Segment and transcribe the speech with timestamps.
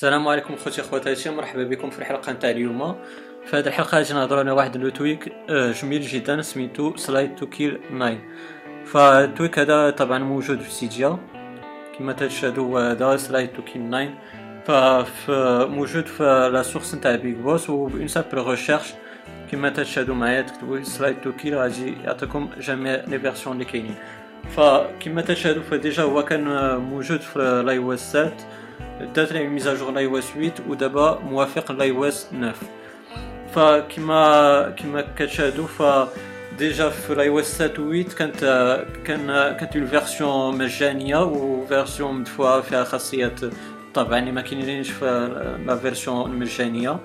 [0.00, 2.96] السلام عليكم خوتي خواتاتي مرحبا بكم في الحلقة نتاع اليوم.
[3.44, 8.18] في هذه الحلقة غادي نهضروا على واحد le tweak آه، جميل جدا سميتو Slide2Kill 9
[8.84, 11.18] فال tweak هذا طبعا موجود في سيجيا
[11.98, 14.10] كما تشاهدوا هذا Slide2Kill
[14.64, 18.94] 9 فموجود في la source نتاع BigBoss و une simple recherche
[19.52, 23.94] كما تشاهدوا معايا تكتبوا Slide2Kill غادي يعطيكم جميع les versions اللي كاينين.
[24.56, 28.32] فكما تشاهدوا ف déjà هو كان موجود في l'iOS 7
[29.14, 32.54] دارت ليه mise à jour l'iOS 8 ودابا موافق l'iOS 9
[33.54, 35.82] فكما كما كتشاهدوا ف
[36.58, 38.40] déjà في l'iOS 7 و 8 كانت
[39.04, 39.26] كان
[39.56, 43.40] كانت une version مجانية و version مدفوعة فيها خاصيات
[43.94, 45.28] طبعا اللي ما كاينينش في
[45.66, 46.98] la version المجانيه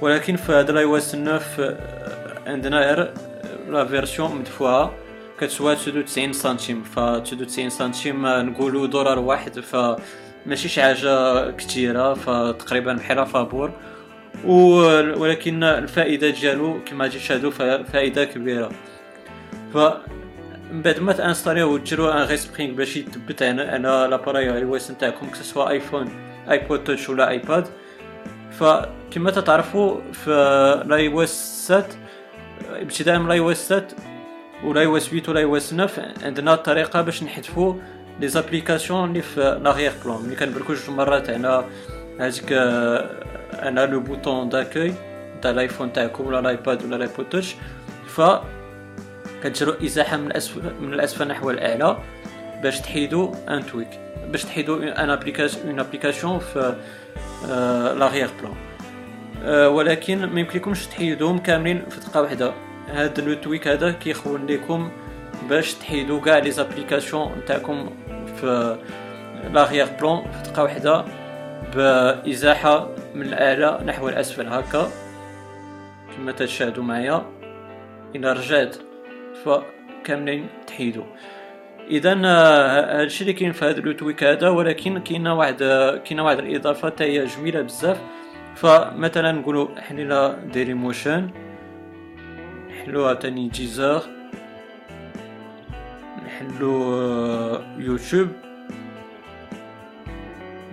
[0.00, 1.40] ولكن في هذا l'iOS 9
[2.46, 3.14] عندنا غير
[3.68, 4.94] la version مدفوعة.
[5.40, 9.76] كتسوى 99 centimes ف 99 centimes نقولوا دولار واحد ف
[10.46, 13.70] ماشي شي حاجة كثيره فتقريبا بحال فابور
[14.44, 17.50] ولكن الفائدة ديالو كما غادي تشاهدوا
[17.82, 18.70] فائدة كبيره
[19.74, 19.76] ف
[20.72, 25.70] من بعد ما تانستاليو وديروا un respring باش يثبت على على l'appareil iOS نتاعكم سواء
[25.70, 26.08] iPhone
[26.50, 27.68] iPod touch ولا iPad
[28.50, 30.30] فكما تعرفوا في
[30.86, 31.86] l'iOS 7
[32.70, 33.86] ابتداء من l'iOS 7
[34.64, 37.74] و l'iOS 8 و l'iOS 9 عندنا طريقه باش نحذفوا
[38.20, 41.64] les applications اللي في l'arrière-plan ملي كنبركو جوج مرات على
[42.20, 42.52] هذيك
[43.52, 44.94] على le bouton d'accueil
[45.42, 47.54] تاع ال iPhone تاعكم ولا ال iPad ولا ال iPod touch
[48.08, 48.20] ف
[49.44, 51.98] كديروا إزاحة من الاسفل من الأسفل نحو الإعلى
[52.62, 56.74] باش تحيدوا un tweak باش تحيدوا une application une application في
[57.98, 58.56] l'arrière-plan
[59.66, 62.52] ولكن ما يمكنكمش تحيدوهم كاملين في دقة واحدة
[62.94, 64.90] هذا le tweak هذا كيخول لكم
[65.48, 67.90] باش تحيدوا كاع les applications نتاعكم
[68.36, 68.78] في
[69.52, 70.30] l'arrière-plan.
[70.30, 71.04] في دقه واحدة
[71.74, 74.88] بإزاحة من الاعلى نحو الأسفل هكا.
[76.16, 77.26] كما تشاهدوا معايا.
[78.14, 78.76] إلى رجعت
[79.44, 81.04] فكاملين تحيدوا
[81.90, 85.56] إذا هادشي اللي كاين في هذا tweak هذا ولكن كاينة واحد
[86.04, 88.00] كاينة واحد الإضافة هي جميلة بزاف.
[88.54, 91.30] فمثلا نقولوا حلينا Dailymotion.
[92.80, 94.02] نحلوها تاني Deezer
[96.26, 96.72] نحلو
[97.78, 98.28] يوتيوب.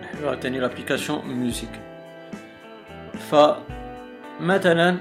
[0.01, 1.69] نحلو تاني l'application Music
[3.29, 4.97] فمثلا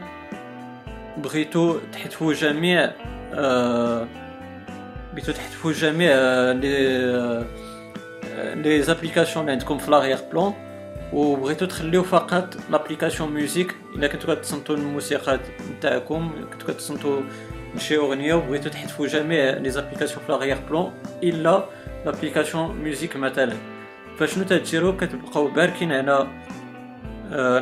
[1.16, 2.92] بغيتو تحذفوا جميع
[3.34, 4.06] آه
[5.12, 6.10] بغيتو تحذفوا جميع
[6.52, 7.46] les
[8.54, 10.54] les applications اللي عندكم في l'arrière-plan
[11.12, 15.40] وبغيتو تخليو فقط l'application Music إلا كنتو كتصنتو الموسيقى
[15.78, 17.20] نتاعكم كنتو كتصنتو
[17.78, 20.92] شي أغنية وبغيتو تحذفوا جميع les applications في l'arrière-plan
[21.22, 21.64] إلا
[22.06, 23.56] l'application Music مثلا.
[24.18, 26.26] فشنو تديروا كتبقاو باركين على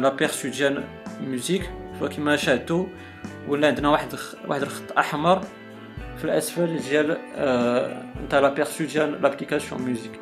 [0.02, 0.84] l'aperçu ديال
[1.20, 1.70] Music
[2.00, 2.86] فكما شاهدتوا
[3.48, 4.08] ولا عندنا واحد
[4.48, 5.40] واحد الخط أحمر
[6.18, 7.16] في الأسفل ديال
[8.24, 10.20] نتاع l'aperçu ديال l'application Music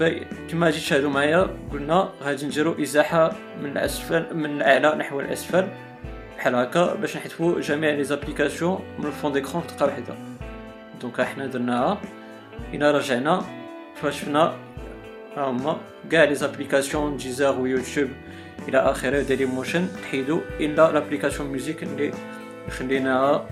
[0.00, 5.68] فكما غادي تشاهدوا معايا قلنا غادي نديروا إزاحة من الاسفل من الاعلى نحو الأسفل
[6.36, 10.14] بحال هكا باش نحذفوا جميع les applications من ال fond d'écran في دقة واحدة.
[11.00, 12.00] donc حنا درناها
[12.74, 13.42] إلى رجعنا
[13.94, 14.56] فشفنا
[15.36, 15.76] هما
[16.10, 18.08] كاع les applications Deezer و YouTube
[18.68, 22.12] إلى آخره Dailymotion تحيدوا إلا l'application Music اللي
[22.70, 23.46] خليناها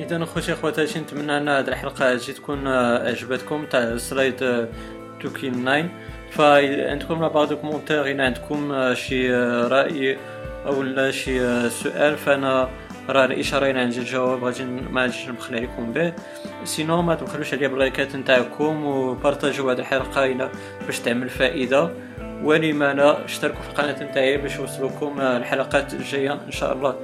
[0.00, 4.68] إذا اخوتي اخواتاتي نتمنى أن هذه الحلقة هذه تكون عجبتكم تاع Slide
[5.22, 5.88] to Kill 9
[6.30, 9.34] فعندكم la des commentaires إلى عندكم شي
[9.66, 10.18] رأي
[10.66, 12.68] أو شي سؤال فأنا
[13.08, 16.12] راه الإشارة إلى عندي الجواب غادي ما غاديش نبخل عليكم به.
[16.64, 20.50] sinon ما تبخلوش عليا باللايكات نتاعكم وبارطاجيو هذه الحلقة إلى
[20.86, 21.90] باش تعمل فائدة.
[22.42, 26.96] ولما لا اشتركوا في القناة نتاعي باش يوصلوكم الحلقات الجاية إن شاء الله.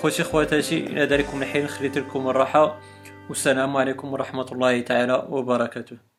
[0.00, 2.80] خوتي خواتاتي إلى ذلكم الحين خليت لكم الراحة
[3.28, 6.09] والسلام عليكم ورحمة الله تعالى وبركاته.